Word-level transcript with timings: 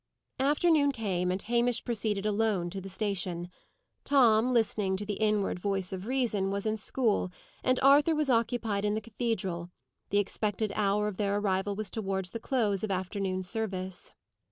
Afternoon 0.39 0.91
came, 0.93 1.29
and 1.29 1.39
Hamish 1.43 1.83
proceeded 1.83 2.25
alone 2.25 2.71
to 2.71 2.81
the 2.81 2.89
station. 2.89 3.51
Tom, 4.03 4.51
listening 4.51 4.97
to 4.97 5.05
the 5.05 5.13
inward 5.21 5.59
voice 5.59 5.93
of 5.93 6.07
reason, 6.07 6.49
was 6.49 6.65
in 6.65 6.75
school, 6.77 7.31
and 7.63 7.79
Arthur 7.81 8.15
was 8.15 8.27
occupied 8.27 8.83
in 8.83 8.95
the 8.95 8.99
cathedral; 9.01 9.69
the 10.09 10.17
expected 10.17 10.71
hour 10.75 11.07
of 11.07 11.17
their 11.17 11.37
arrival 11.37 11.75
was 11.75 11.91
towards 11.91 12.31
the 12.31 12.39
close 12.39 12.83
of 12.83 12.89
afternoon 12.89 13.43
service. 13.43 14.11